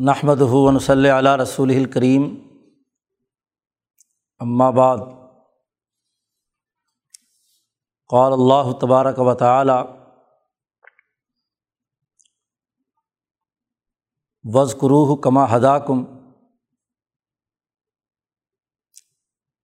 نحمد 0.00 0.40
ہُون 0.40 0.78
صلی 0.78 1.10
علیہ 1.10 1.30
رسول 1.30 1.70
الکریم 1.70 2.22
بعد، 4.74 4.98
قال 8.10 8.32
اللہ 8.32 8.70
تبارک 8.80 9.18
و 9.18 9.34
تعالی 9.34 9.72
وز 14.44 14.74
قروح 14.80 15.16
کما 15.22 15.44
ہدا 15.56 15.78
کم 15.78 16.02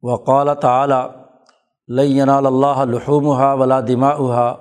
وقال 0.04 0.50
تعلیٰ 0.62 1.06
لینال 1.90 2.46
اللہ 2.46 2.84
لحومہ 2.86 3.54
ولا 3.60 3.80
دماء 3.80 4.16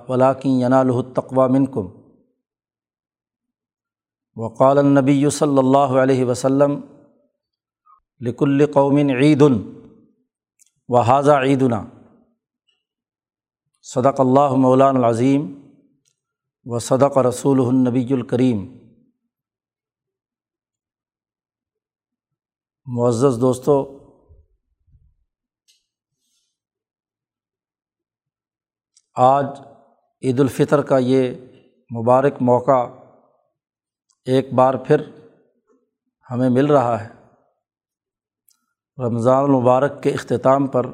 ولاکن 0.09 0.49
ینالحتقوا 0.49 1.47
من 1.47 1.67
کم 1.67 2.04
وقال 4.37 4.79
النبی 4.79 5.31
صلی 5.31 5.59
اللہ 5.59 5.93
علیہ 6.03 6.25
وسلم، 6.25 6.81
لکل 8.21 8.67
قومن 8.73 9.11
عید 9.11 9.43
و 10.89 11.01
حاضہ 11.01 11.33
عیدنا، 11.33 11.85
صدق 13.83 14.21
اللہ 14.21 14.55
مولان 14.57 14.97
العظیم 14.97 15.71
و 16.65 16.79
صدق 16.79 17.19
رسول 17.19 17.61
النبی 17.67 18.13
الکریم۔ 18.13 18.79
معزز 22.87 23.41
دوستوں 23.41 23.85
آج 29.15 29.47
عید 30.23 30.41
الفطر 30.41 30.83
کا 30.83 30.99
یہ 30.99 31.35
مبارک 31.99 32.43
موقع 32.43 33.04
ایک 34.25 34.53
بار 34.53 34.75
پھر 34.75 35.11
ہمیں 36.31 36.51
مل 36.51 36.67
رہا 36.67 37.05
ہے۔ 37.05 37.09
رمضان 38.99 39.45
المبارک 39.45 40.03
کے 40.03 40.11
اختتام 40.11 40.67
پر 40.67 40.87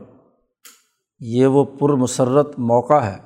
یہ 1.21 1.47
وہ 1.47 1.65
پر 1.65 1.95
مسرت 1.95 2.59
موقع 2.59 3.01
ہے 3.05 3.19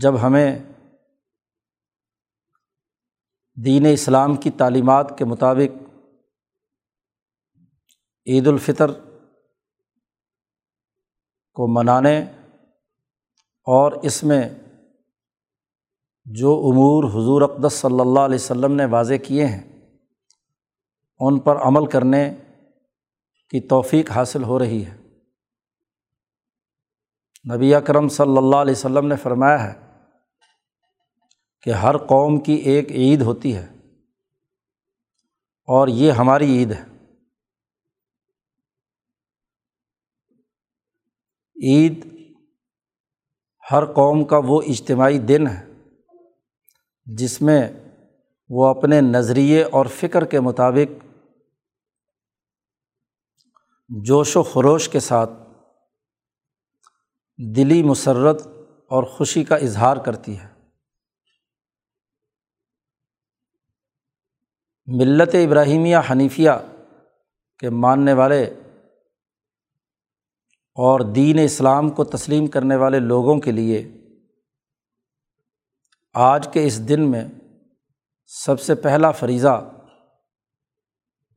جب 0.00 0.22
ہمیں 0.22 0.58
دین 3.64 3.86
اسلام 3.92 4.36
کی 4.36 4.50
تعلیمات 4.50 5.18
کے 5.18 5.24
مطابق 5.24 5.82
عید 8.26 8.46
الفطر 8.46 8.90
کو 11.54 11.66
منانے 11.66 12.18
اور 13.66 13.92
اس 13.92 14.24
میں 14.24 14.48
جو 16.24 16.70
امور 16.70 17.04
حضور 17.04 17.42
اقدس 17.42 17.72
صلی 17.72 18.00
اللہ 18.00 18.20
علیہ 18.20 18.52
و 18.52 18.68
نے 18.68 18.84
واضح 18.84 19.14
کیے 19.14 19.46
ہیں، 19.46 19.90
ان 21.20 21.40
پر 21.40 21.56
عمل 21.56 21.86
کرنے 21.86 22.34
کی 23.50 23.60
توفیق 23.60 24.10
حاصل 24.10 24.42
ہو 24.42 24.58
رہی 24.58 24.86
ہے۔ 24.86 24.96
نبی 27.54 27.74
اکرم 27.74 28.08
صلی 28.08 28.36
اللہ 28.36 28.56
علیہ 28.56 28.86
و 28.86 29.00
نے 29.00 29.16
فرمایا 29.16 29.64
ہے 29.64 30.04
کہ 31.62 31.70
ہر 31.70 31.96
قوم 31.98 32.40
کی 32.40 32.52
ایک 32.52 32.90
عید 32.90 33.22
ہوتی 33.22 33.56
ہے 33.56 33.66
اور 35.66 35.88
یہ 35.88 36.12
ہماری 36.12 36.44
عید 36.44 36.72
ہے۔ 36.72 36.84
عید 41.62 42.06
ہر 43.70 43.84
قوم 43.84 44.24
کا 44.24 44.40
وہ 44.44 44.62
اجتماعی 44.62 45.18
دن 45.18 45.46
ہے 45.46 45.71
جس 47.06 47.42
میں 47.42 47.68
وہ 48.48 48.66
اپنے 48.66 49.00
نظریے 49.00 49.64
اور 49.64 49.86
فکر 49.86 50.24
کے 50.24 50.40
مطابق 50.40 51.04
جوش 53.88 54.36
و 54.36 54.42
خروش 54.42 54.88
کے 54.88 55.00
ساتھ 55.00 55.30
دلی 57.56 57.82
مسرت 57.82 58.46
اور 58.88 59.02
خوشی 59.02 59.44
کا 59.44 59.56
اظہار 59.56 59.96
کرتی 59.96 60.38
ہے۔ 60.38 60.48
ملت 64.86 65.34
ابراہیمیہ 65.34 65.96
حنیفیہ 66.10 66.50
کے 67.58 67.70
ماننے 67.70 68.12
والے 68.12 68.44
اور 70.74 71.00
دین 71.00 71.38
اسلام 71.44 71.90
کو 71.90 72.04
تسلیم 72.04 72.46
کرنے 72.46 72.76
والے 72.76 72.98
لوگوں 72.98 73.40
کے 73.40 73.52
لیے 73.52 73.92
آج 76.14 76.48
کے 76.52 76.66
اس 76.66 76.88
دن 76.88 77.10
میں 77.10 77.24
سب 78.26 78.60
سے 78.60 78.74
پہلا 78.74 79.10
فریضہ، 79.10 79.70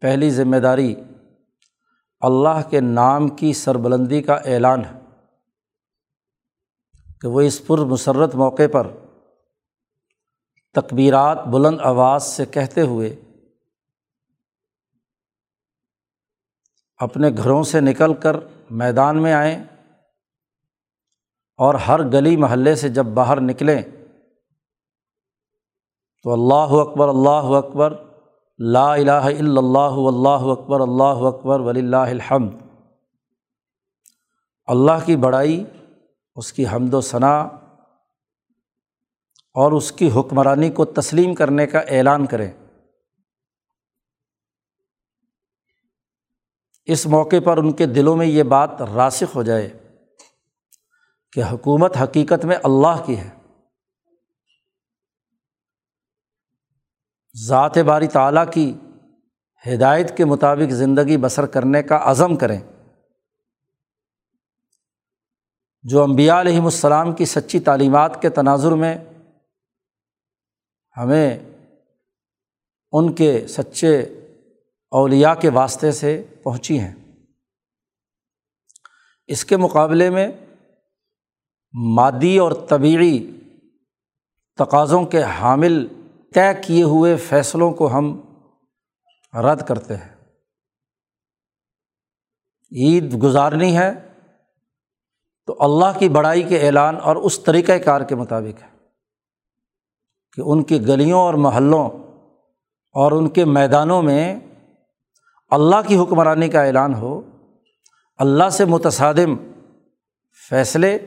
پہلی 0.02 0.30
ذمہ 0.30 0.58
داری 0.58 0.96
اللہ 2.20 2.70
کے 2.70 2.80
نام 2.80 3.28
کی 3.28 3.54
سربلندی 3.54 4.22
کا 4.22 4.34
اعلان 4.34 4.86
ہے 4.86 5.00
کہ 7.22 7.28
وہ 7.28 7.42
اس 7.42 7.68
پر 7.68 7.78
مسرت 7.78 8.36
موقع 8.36 8.68
پر 8.72 8.88
تقبیرات 10.74 11.48
بلند 11.48 11.80
آواز 11.82 12.24
سے 12.24 12.46
کہتے 12.46 12.82
ہوئے 12.82 13.16
اپنے 16.98 17.30
گھروں 17.30 17.64
سے 17.64 17.80
نکل 17.80 18.14
کر 18.14 18.36
میدان 18.72 19.22
میں 19.22 19.34
آئیں 19.34 19.64
اور 21.58 21.76
ہر 21.76 22.00
گلی 22.04 22.38
محلے 22.38 22.76
سے 22.76 22.90
جب 22.90 23.06
باہر 23.06 23.42
نکلیں 23.42 23.82
تو 26.26 26.34
اللہ 26.34 26.90
اکبر 26.90 27.08
اللہ 27.08 27.58
اکبر، 27.58 28.04
لا 28.60 28.94
الہ 28.94 29.12
الا 29.12 29.58
اللہ 29.58 30.08
اللہ 30.08 30.52
اکبر 30.52 30.80
اللہ 30.80 31.28
اکبر 31.28 31.60
ولی 31.60 31.80
اللہ 31.80 31.96
الحمد۔ 31.96 32.52
اللہ 34.66 35.06
کی 35.06 35.16
بڑائی، 35.16 35.64
اس 36.36 36.54
کی 36.54 36.68
حمد 36.68 36.94
و 36.94 37.02
ثناء 37.02 37.44
اور 39.54 39.72
اس 39.72 39.92
کی 39.92 40.10
حکمرانی 40.16 40.70
کو 40.70 40.86
تسلیم 40.86 41.36
کرنے 41.36 41.68
کا 41.68 41.80
اعلان 41.80 42.26
کریں۔ 42.26 42.52
اس 46.86 47.08
موقع 47.08 47.36
پر 47.46 47.58
ان 47.58 47.72
کے 47.72 47.86
دلوں 47.86 48.16
میں 48.16 48.28
یہ 48.28 48.44
بات 48.44 48.82
راسخ 48.82 49.36
ہو 49.36 49.44
جائے 49.44 49.98
کہ 51.32 51.44
حکومت 51.44 51.98
حقیقت 52.04 52.46
میں 52.46 52.58
اللہ 52.64 53.04
کی 53.06 53.18
ہے۔ 53.18 53.45
ذات 57.44 57.78
باری 57.78 58.08
تعلیٰ 58.08 58.52
کی 58.52 58.74
ہدایت 59.68 60.18
کے 60.18 60.26
مطابق 60.26 60.72
زندگی 60.72 61.18
بسر 61.18 61.46
کرنے 61.46 61.84
کا 61.84 62.00
عزم 62.04 62.36
کریں۔ 62.36 62.60
جو 65.84 66.04
امبیا 66.04 66.42
علیہم 66.42 66.66
السلام 66.66 67.16
کی 67.16 67.26
سچی 67.26 67.60
تعلیمات 67.60 68.22
کے 68.22 68.30
تناظر 68.30 68.72
میں 68.72 68.98
ہمیں 70.98 71.40
ان 72.92 73.14
کے 73.14 73.48
سچے 73.48 74.00
اولیا 74.92 75.36
کے 75.36 75.50
واسطے 75.50 75.92
سے 75.92 76.24
پہنچی 76.44 76.80
ہیں۔ 76.80 76.96
اس 79.28 79.46
کے 79.46 79.58
مقابلے 79.58 80.10
میں 80.10 80.32
مادی 81.74 82.38
اور 82.38 82.52
طبعی 82.52 83.32
تقاضوں 84.56 85.06
کے 85.06 85.24
حامل 85.24 85.88
طے 86.36 86.62
کیے 86.68 86.84
ہوئے 86.84 87.18
فیصلوں 87.18 87.72
کو 87.72 87.94
ہم 87.94 88.22
رد 89.34 89.68
کرتے 89.68 89.96
ہیں۔ 89.96 90.16
عید 92.72 93.24
گزارنی 93.24 93.78
ہے 93.78 93.92
تو 95.46 95.56
اللہ 95.60 96.00
کی 96.00 96.10
بڑائی 96.10 96.44
کے 96.44 96.60
اعلان 96.60 96.96
اور 97.04 97.16
اس 97.16 97.40
طریقۂ 97.40 97.74
کار 97.86 98.02
کے 98.02 98.16
مطابق 98.16 98.64
ہے 98.64 98.68
کہ 100.34 100.42
ان 100.46 100.64
کی 100.64 100.88
گلیوں 100.88 101.20
اور 101.20 101.34
محلوں 101.34 101.90
اور 102.92 103.12
ان 103.12 103.30
کے 103.30 103.46
میدانوں 103.46 104.02
میں 104.02 104.40
اللہ 105.50 105.88
کی 105.88 105.98
حکمرانی 105.98 106.50
کا 106.50 106.64
اعلان 106.64 106.94
ہو، 106.94 107.22
اللہ 108.18 108.50
سے 108.50 108.66
متصادم 108.66 109.52
فیصلے 110.50 110.98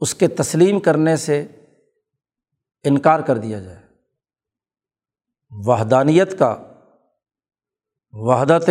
اس 0.00 0.14
کے 0.14 0.28
تسلیم 0.28 0.80
کرنے 0.80 1.16
سے 1.16 1.46
انکار 2.84 3.20
کر 3.20 3.38
دیا 3.38 3.60
جائے۔ 3.60 3.91
وحدانیت 5.52 6.38
کا، 6.38 6.56
وحدت 8.12 8.70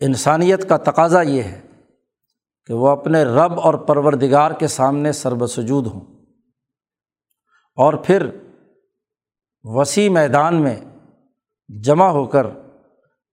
انسانیت 0.00 0.68
کا 0.68 0.76
تقاضا 0.76 1.22
یہ 1.22 1.42
ہے 1.42 1.60
کہ 2.66 2.74
وہ 2.74 2.88
اپنے 2.88 3.22
رب 3.22 3.60
اور 3.60 3.74
پروردگار 3.74 4.50
کے 4.50 4.66
سامنے 4.66 5.12
سربسجود 5.12 5.86
ہوں۔ 5.86 6.00
اور 7.76 7.94
پھر 7.94 8.26
وسیع 9.62 10.10
میدان 10.10 10.62
میں 10.62 10.80
جمع 11.68 12.06
ہو 12.06 12.26
کر 12.26 12.46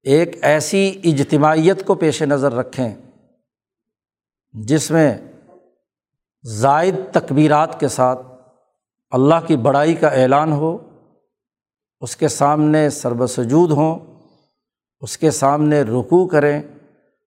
ایک 0.03 0.43
ایسی 0.43 1.01
اجتماعیت 1.03 1.85
کو 1.85 1.95
پیش 1.95 2.21
نظر 2.21 2.53
رکھیں 2.53 2.95
جس 4.51 4.91
میں 4.91 5.17
زائد 6.43 6.95
تقبیرات 7.11 7.79
کے 7.79 7.87
ساتھ 7.87 8.19
اللہ 9.11 9.47
کی 9.47 9.57
بڑائی 9.57 9.95
کا 9.95 10.07
اعلان 10.07 10.51
ہو 10.51 10.88
اس 11.99 12.15
کے 12.15 12.27
سامنے 12.27 12.89
سربسجود 12.89 13.71
ہوں، 13.71 13.99
اس 14.99 15.17
کے 15.17 15.31
سامنے 15.31 15.81
رکوع 15.81 16.27
کریں، 16.27 16.61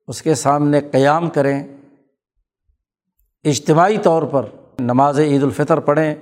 اس 0.09 0.23
کے 0.23 0.35
سامنے 0.35 0.81
قیام 0.81 1.31
کریں۔ 1.31 1.77
اجتماعی 3.45 3.99
طور 3.99 4.23
پر 4.23 4.47
نماز 4.79 5.21
عید 5.21 5.43
الفطر 5.43 5.81
پڑھیں، 5.81 6.15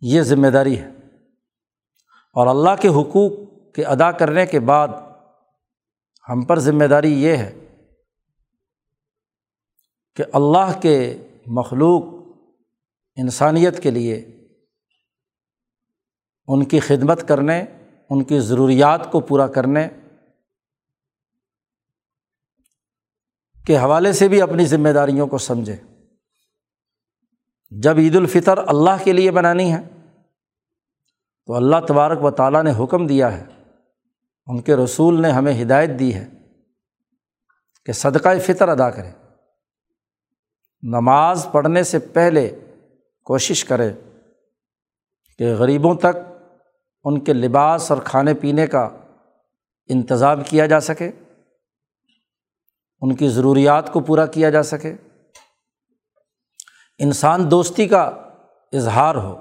یہ 0.00 0.22
ذمہ 0.22 0.46
داری 0.46 0.78
ہے۔ 0.78 0.88
اور 2.34 2.46
اللہ 2.46 2.70
کے 2.80 2.88
حقوق 2.88 3.32
کے 3.74 3.84
ادا 3.84 4.12
کرنے 4.12 4.46
کے 4.46 4.60
بعد 4.60 4.88
ہم 6.28 6.42
پر 6.42 6.58
ذمہ 6.58 6.84
داری 6.84 7.22
یہ 7.22 7.36
ہے 7.36 7.74
کہ 10.16 10.24
اللہ 10.32 10.80
کے 10.80 11.26
مخلوق 11.46 12.02
انسانیت 13.16 13.82
کے 13.82 13.90
لیے 13.90 14.35
ان 16.48 16.64
کی 16.64 16.80
خدمت 16.80 17.28
کرنے، 17.28 17.64
ان 18.10 18.24
کی 18.24 18.40
ضروریات 18.40 19.12
کو 19.12 19.20
پورا 19.20 19.46
کرنے 19.46 19.88
کے 23.66 23.78
حوالے 23.78 24.12
سے 24.12 24.28
بھی 24.28 24.42
اپنی 24.42 24.64
ذمہ 24.64 24.88
داریوں 24.88 25.26
کو 25.26 25.38
سمجھے۔ 25.38 25.76
جب 27.70 27.96
عید 27.98 28.16
الفطر 28.16 28.58
اللہ 28.58 29.04
کے 29.04 29.12
لیے 29.12 29.30
بنانی 29.30 29.72
ہے، 29.72 29.82
تو 31.46 31.54
اللہ 31.54 31.76
تبارک 31.88 32.24
و 32.24 32.30
تعالیٰ 32.30 32.62
نے 32.62 32.72
حکم 32.84 33.06
دیا 33.06 33.38
ہے، 33.38 33.44
ان 34.46 34.62
کے 34.62 34.76
رسول 34.76 35.22
نے 35.22 35.30
ہمیں 35.30 35.62
ہدایت 35.62 35.90
دی 35.98 36.14
ہے 36.14 36.28
کہ 37.84 37.92
صدقۂ 37.92 38.40
فطر 38.40 38.68
ادا 38.68 38.90
کرے۔ 38.90 39.10
نماز 40.82 41.46
پڑھنے 41.52 41.82
سے 41.82 41.98
پہلے 41.98 42.60
کوشش 43.24 43.64
کرے 43.64 43.92
کہ 45.38 45.54
غریبوں 45.54 45.94
تک 45.94 46.35
ان 47.06 47.24
کے 47.24 47.32
لباس 47.32 47.90
اور 47.90 48.02
کھانے 48.04 48.34
پینے 48.34 48.66
کا 48.66 48.88
انتظام 49.88 50.42
کیا 50.42 50.66
جا 50.66 50.80
سکے، 50.80 51.10
ان 53.00 53.16
کی 53.16 53.28
ضروریات 53.28 53.92
کو 53.92 54.00
پورا 54.00 54.26
کیا 54.26 54.50
جا 54.50 54.62
سکے۔ 54.62 54.94
انسان 56.98 57.50
دوستی 57.50 57.88
کا 57.88 58.02
اظہار 58.72 59.14
ہو 59.14 59.40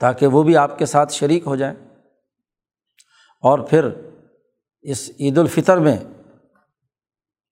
تاکہ 0.00 0.26
وہ 0.26 0.42
بھی 0.42 0.56
آپ 0.56 0.78
کے 0.78 0.86
ساتھ 0.86 1.12
شریک 1.12 1.46
ہو 1.46 1.56
جائیں۔ 1.56 1.74
اور 3.40 3.58
پھر 3.58 3.88
اس 4.82 5.10
عید 5.20 5.38
الفطر 5.38 5.76
میں 5.76 5.98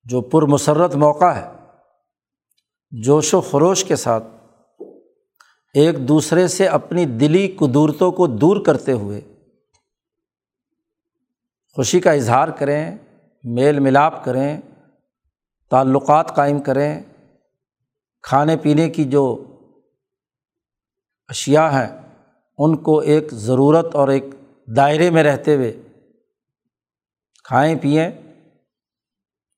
جو 0.05 0.21
پرمسرت 0.21 0.95
موقع 0.95 1.33
ہے، 1.33 1.51
جوش 2.91 3.35
و 3.35 3.41
خروش 3.41 3.85
کے 3.85 3.97
ساتھ 3.97 4.25
ایک 5.77 6.09
دوسرے 6.09 6.49
سے 6.49 6.67
اپنی 6.67 7.05
دلی 7.05 7.49
قدورتوں 7.49 8.13
کو 8.13 8.27
دور 8.27 8.65
کرتے 8.65 8.93
ہوئے 8.93 9.21
خوشی 11.75 12.01
کا 12.01 12.13
اظہار 12.13 12.49
کریں، 12.49 12.97
میل 13.45 13.79
ملاپ 13.79 14.25
کریں، 14.25 14.61
تعلقات 15.71 16.37
قائم 16.37 16.61
کریں۔ 16.61 17.03
کھانے 18.23 18.57
پینے 18.57 18.91
کی 18.91 19.05
جو 19.05 19.45
اشیا 21.29 21.73
ہیں، 21.73 22.11
ان 22.59 22.77
کو 22.77 22.99
ایک 22.99 23.31
ضرورت 23.33 23.95
اور 23.95 24.09
ایک 24.09 24.25
دائرے 24.77 25.11
میں 25.11 25.23
رہتے 25.23 25.57
ہوئے 25.57 25.83
کھائیں، 27.45 27.77
پئیں۔ 27.83 28.11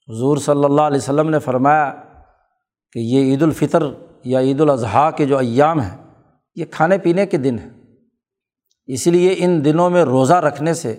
حضور 0.09 0.37
صلی 0.37 0.65
اللہ 0.65 0.83
علیہ 0.83 0.99
وسلم 0.99 1.31
نے 1.31 1.39
فرمایا 1.39 1.95
کہ 2.93 2.99
یہ 2.99 3.23
عید 3.23 3.43
الفطر 3.43 3.83
یا 4.25 4.41
عید 4.41 4.61
الاضحیٰ 4.61 5.11
کے 5.17 5.27
جو 5.27 5.39
ایام 5.39 5.81
ہیں 5.81 6.08
یہ 6.59 6.65
کھانے 6.65 6.99
پینے 6.99 7.27
کے 7.27 7.37
دن 7.37 7.59
ہیں۔ 7.59 7.71
اس 8.87 9.07
لیے 9.07 9.35
ان 9.39 9.65
دنوں 9.65 9.91
میں 9.91 10.05
روزہ 10.05 10.35
رکھنے 10.35 10.75
سے 10.75 10.99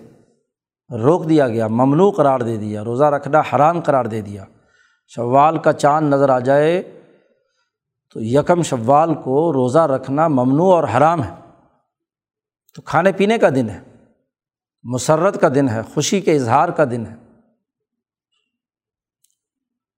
روک 0.90 1.28
دیا 1.28 1.48
گیا، 1.48 1.66
ممنوع 1.66 2.10
قرار 2.10 2.40
دے 2.40 2.56
دیا، 2.56 2.84
روزہ 2.84 3.04
رکھنا 3.04 3.40
حرام 3.40 3.80
قرار 3.80 4.04
دے 4.04 4.20
دیا۔ 4.20 4.44
شوال 5.06 5.58
کا 5.58 5.72
چاند 5.72 6.14
نظر 6.14 6.28
آ 6.28 6.38
جائے 6.38 7.00
تو 8.12 8.20
یکم 8.22 8.62
شوال 8.62 9.14
کو 9.14 9.52
روزہ 9.52 9.78
رکھنا 9.78 10.28
ممنوع 10.28 10.74
اور 10.74 10.84
حرام 10.96 11.24
ہے۔ 11.24 11.34
تو 12.74 12.82
کھانے 12.82 13.12
پینے 13.12 13.38
کا 13.38 13.48
دن 13.48 13.70
ہے، 13.70 13.80
مسرت 14.82 15.40
کا 15.40 15.48
دن 15.48 15.68
ہے، 15.68 15.80
خوشی 15.94 16.20
کے 16.20 16.36
اظہار 16.36 16.68
کا 16.68 16.84
دن 16.84 17.06
ہے۔ 17.06 17.16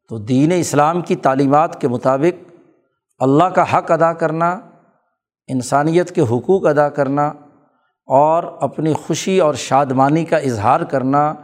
تو 0.08 0.18
دین 0.18 0.52
اسلام 0.54 1.00
کی 1.00 1.16
تعلیمات 1.16 1.80
کے 1.80 1.88
مطابق 1.88 2.50
اللہ 3.18 3.44
کا 3.44 3.78
حق 3.78 3.90
ادا 3.90 4.12
کرنا 4.12 4.60
انسانیت 5.46 6.14
کے 6.14 6.20
حقوق 6.20 6.66
ادا 6.66 6.88
کرنا 6.88 7.28
اور 8.06 8.42
اپنی 8.60 8.92
خوشی 8.92 9.40
اور 9.40 9.54
شادمانی 9.54 10.24
کا 10.24 10.36
اظہار 10.36 10.80
کرنا، 10.80 11.34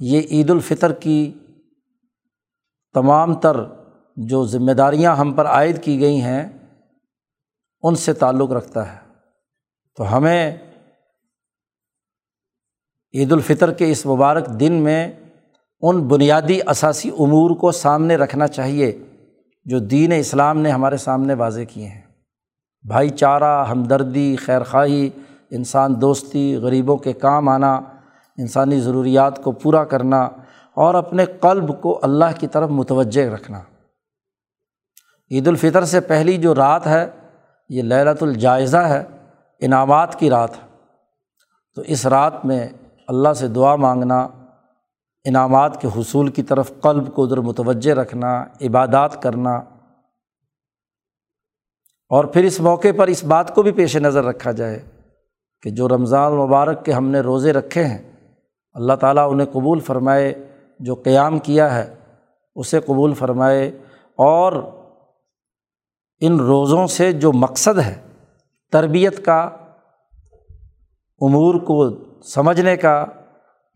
یہ 0.00 0.20
عید 0.30 0.50
الفطر 0.50 0.92
کی 0.92 1.34
تمام 2.94 3.34
تر 3.34 3.56
جو 4.16 4.46
ذمہ 4.46 4.72
داریاں 4.72 5.16
ہم 5.16 5.32
پر 5.32 5.46
عائد 5.46 5.82
کی 5.82 6.00
گئی 6.00 6.20
ہیں، 6.20 6.48
ان 7.82 7.94
سے 7.94 8.12
تعلق 8.12 8.52
رکھتا 8.52 8.92
ہے۔ 8.92 8.98
تو 9.96 10.16
ہمیں 10.16 10.56
عید 13.14 13.32
الفطر 13.32 13.72
کے 13.72 13.90
اس 13.90 14.06
مبارک 14.06 14.46
دن 14.60 14.72
میں 14.72 15.12
ان 15.80 16.08
بنیادی 16.08 16.60
اثاثی 16.66 17.08
امور 17.08 17.50
کو 17.50 17.72
سامنے 17.72 18.16
رکھنا 18.16 18.46
چاہیے 18.46 18.98
جو 19.64 19.78
دین 19.78 20.12
اسلام 20.12 20.58
نے 20.58 20.70
ہمارے 20.70 20.96
سامنے 20.96 21.34
واضح 21.34 21.60
کیے 21.70 21.86
ہیں۔ 21.86 22.03
بھائی 22.84 23.08
چارہ، 23.08 23.64
ہمدردی، 23.70 24.36
خیرخواہی، 24.36 25.10
انسان 25.50 26.00
دوستی، 26.00 26.56
غریبوں 26.56 26.96
کے 26.96 27.12
کام 27.12 27.48
آنا، 27.48 27.74
انسانی 28.36 28.80
ضروریات 28.80 29.42
کو 29.42 29.52
پورا 29.52 29.84
کرنا 29.84 30.28
اور 30.74 30.94
اپنے 30.94 31.24
قلب 31.40 31.82
کو 31.82 32.00
اللہ 32.02 32.24
کی 32.38 32.46
طرف 32.46 32.70
متوجہ 32.70 33.30
رکھنا۔ 33.30 33.58
عید 35.30 35.48
الفطر 35.48 35.84
سے 35.84 36.00
پہلی 36.00 36.36
جو 36.36 36.54
رات 36.54 36.86
ہے، 36.86 37.10
یہ 37.68 37.82
لہلۃ 37.82 38.22
الجائزہ 38.22 38.76
ہے، 38.76 39.04
انعامات 39.60 40.18
کی 40.18 40.30
رات 40.30 40.50
ہے۔ 40.50 40.68
تو 41.74 41.82
اس 41.82 42.06
رات 42.06 42.44
میں 42.44 42.68
اللہ 43.08 43.32
سے 43.32 43.48
دعا 43.48 43.76
مانگنا، 43.76 44.28
انعامات 45.24 45.80
کے 45.80 45.88
حصول 45.96 46.28
کی 46.28 46.42
طرف 46.42 46.80
قلب 46.80 47.14
کو 47.14 47.24
ادھر 47.24 47.36
متوجہ 47.36 47.94
رکھنا، 47.94 48.44
عبادات 48.62 49.22
کرنا 49.22 49.60
اور 52.10 52.24
پھر 52.24 52.44
اس 52.44 52.60
موقع 52.60 52.88
پر 52.96 53.08
اس 53.08 53.24
بات 53.24 53.54
کو 53.54 53.62
بھی 53.62 53.72
پیش 53.72 53.96
نظر 53.96 54.24
رکھا 54.24 54.52
جائے 54.52 54.78
کہ 55.62 55.70
جو 55.70 55.88
رمضان 55.88 56.32
المبارک 56.32 56.84
کے 56.84 56.92
ہم 56.92 57.08
نے 57.08 57.20
روزے 57.20 57.52
رکھے 57.52 57.84
ہیں، 57.84 57.98
اللہ 58.74 58.92
تعالیٰ 58.92 59.30
انہیں 59.30 59.46
قبول 59.46 59.80
فرمائے، 59.80 60.32
جو 60.80 60.94
قیام 60.94 61.38
کیا 61.38 61.74
ہے، 61.74 61.94
اسے 62.56 62.80
قبول 62.80 63.14
فرمائے 63.14 63.66
اور 64.18 64.52
ان 66.20 66.40
روزوں 66.40 66.86
سے 66.86 67.12
جو 67.12 67.32
مقصد 67.32 67.78
ہے، 67.78 67.94
تربیت 68.72 69.24
کا، 69.24 69.40
امور 71.20 71.54
کو 71.54 71.90
سمجھنے 72.24 72.76
کا، 72.76 73.04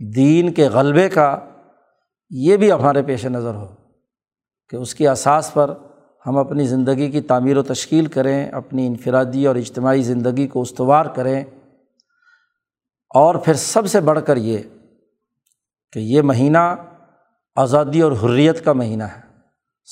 دین 0.01 0.53
کے 0.53 0.69
غلبے 0.69 1.09
کا، 1.09 1.39
یہ 2.31 2.57
بھی 2.57 2.73
ہمارے 2.73 3.03
پیش 3.03 3.27
نظر 3.27 3.55
ہو 3.55 3.67
کہ 4.69 4.77
اس 4.77 4.95
کی 4.95 5.09
اساس 5.09 5.55
پر 5.55 5.75
ہم 6.27 6.37
اپنی 6.37 6.67
زندگی 6.67 7.11
کی 7.11 7.21
تعمیر 7.21 7.57
و 7.57 7.63
تشکیل 7.63 8.07
کریں، 8.07 8.49
اپنی 8.49 8.87
انفرادی 8.87 9.47
اور 9.47 9.57
اجتماعی 9.57 10.03
زندگی 10.03 10.47
کو 10.47 10.61
استوار 10.61 11.07
کریں۔ 11.07 11.45
اور 13.15 13.35
پھر 13.35 13.55
سب 13.55 13.87
سے 13.87 14.01
بڑھ 14.01 14.19
کر 14.27 14.37
یہ 14.37 14.59
کہ 15.93 15.99
یہ 15.99 16.23
مہینہ 16.23 16.75
آزادی 17.57 18.01
اور 18.01 18.13
حریت 18.13 18.65
کا 18.65 18.73
مہینہ 18.73 19.05
ہے۔ 19.05 19.21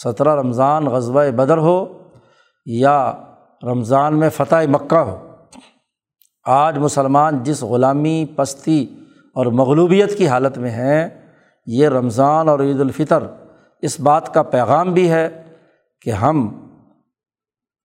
سترہ 0.05 0.35
رمضان 0.35 0.87
غزوہ 0.87 1.31
بدر 1.37 1.59
ہو 1.59 2.03
یا 2.67 3.13
رمضان 3.63 4.19
میں 4.19 4.29
فتح 4.29 4.57
مکہ 4.69 4.95
ہو۔ 4.95 5.29
آج 6.45 6.79
مسلمان 6.79 7.43
جس 7.43 7.63
غلامی، 7.63 8.27
پستی 8.37 8.87
اور 9.35 9.47
مغلوبیت 9.47 10.19
کی 10.19 10.29
حالت 10.29 10.59
میں 10.59 10.71
ہیں، 10.71 11.09
یہ 11.67 11.89
رمضان 11.89 12.49
اور 12.49 12.61
عید 12.61 12.81
الفطر 12.81 13.27
اس 13.83 14.01
بات 14.01 14.35
کا 14.35 14.43
پیغام 14.43 14.93
بھی 14.93 15.11
ہے۔ 15.11 15.43
کہ 16.01 16.11
ہم 16.11 16.49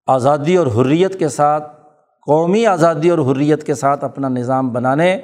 آزادی 0.08 0.56
اور 0.56 0.68
حریت 0.68 1.20
کے 1.20 1.30
ساتھ، 1.30 1.82
قومی 2.27 2.65
آزادی 2.65 3.10
اور 3.10 3.20
حریت 3.20 3.63
کے 3.63 3.74
ساتھ 3.74 4.03
اپنا 4.03 4.27
نظام 4.27 4.70
بنانے، 4.70 5.22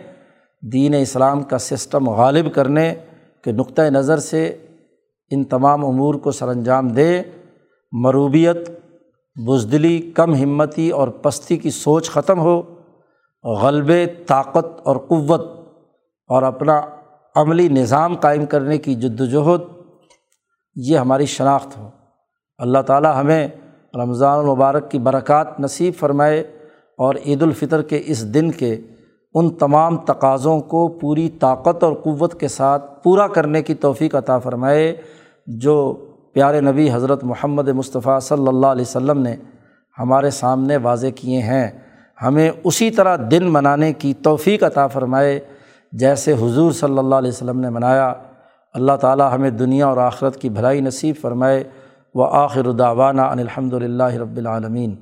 دین 0.71 0.95
اسلام 0.95 1.43
کا 1.43 1.57
سسٹم 1.57 2.09
غالب 2.09 2.53
کرنے 2.53 2.95
کے 3.43 3.51
نقطۂ 3.51 3.81
نظر 3.81 4.17
سے 4.17 4.57
ان 5.31 5.43
تمام 5.43 5.85
امور 5.85 6.15
کو 6.15 6.31
سر 6.31 6.47
انجام 6.47 6.87
دے، 6.87 7.21
مروبیت، 7.91 8.69
بزدلی، 9.47 10.11
کم 10.15 10.33
ہمتی 10.33 10.89
اور 10.89 11.07
پستی 11.07 11.57
کی 11.57 11.69
سوچ 11.69 12.09
ختم 12.09 12.39
ہو 12.39 12.61
غلب 13.43 13.91
طاقت 14.27 14.65
اور 14.83 14.97
قوت 14.97 15.41
اور 16.29 16.43
اپنا 16.43 16.81
عملی 17.35 17.67
نظام 17.67 18.15
قائم 18.15 18.45
کرنے 18.45 18.77
کی 18.77 18.95
جد 18.95 19.21
وجہد 19.21 19.61
یہ 20.75 20.97
ہماری 20.97 21.25
شناخت 21.25 21.77
ہو۔ 21.77 21.89
اللہ 22.59 22.79
تعالیٰ 22.79 23.19
ہمیں 23.19 23.47
رمضان 23.95 24.39
المبارک 24.39 24.91
کی 24.91 24.99
برکات 24.99 25.59
نصیب 25.59 25.93
فرمائے 25.99 26.39
اور 26.97 27.15
عید 27.25 27.41
الفطر 27.43 27.81
کے 27.81 28.01
اس 28.05 28.33
دن 28.33 28.51
کے 28.51 28.77
ان 29.33 29.49
تمام 29.49 29.97
تقاضوں 29.97 30.59
کو 30.59 30.87
پوری 30.87 31.29
طاقت 31.29 31.83
اور 31.83 31.93
قوت 31.93 32.39
کے 32.39 32.47
ساتھ 32.47 33.03
پورا 33.03 33.27
کرنے 33.27 33.61
کی 33.61 33.73
توفیق 33.73 34.15
عطا 34.15 34.39
فرمائے، 34.39 34.95
جو 35.47 35.93
پیارے 36.33 36.61
نبی 36.61 36.89
حضرت 36.91 37.23
محمد 37.23 37.67
مصطفیٰ 37.67 38.19
صلی 38.19 38.47
اللہ 38.47 38.67
علیہ 38.67 38.81
وسلم 38.81 39.19
نے 39.19 39.35
ہمارے 39.99 40.29
سامنے 40.29 40.77
واضح 40.77 41.07
کیے 41.15 41.41
ہیں۔ 41.41 41.71
ہمیں 42.21 42.51
اسی 42.63 42.91
طرح 42.91 43.17
دن 43.31 43.43
منانے 43.43 43.93
کی 43.93 44.13
توفیق 44.13 44.63
عطا 44.63 44.87
فرمائے، 44.87 45.39
جیسے 45.91 46.33
حضور 46.33 46.71
صلی 46.71 46.97
اللہ 46.97 47.15
علیہ 47.15 47.29
وسلم 47.29 47.59
نے 47.59 47.69
منایا۔ 47.69 48.13
اللہ 48.73 48.91
تعالیٰ 49.01 49.33
ہمیں 49.33 49.49
دنیا 49.49 49.87
اور 49.87 49.97
آخرت 49.97 50.37
کی 50.37 50.49
بھلائی 50.49 50.81
نصیب 50.81 51.15
فرمائے۔ 51.21 51.63
و 52.17 52.23
آخر 52.23 52.71
داوانہ 52.71 53.21
ان 53.21 53.39
الحمد 53.39 53.73
للہ 53.73 54.13
رب 54.13 54.37
العالمین 54.37 54.95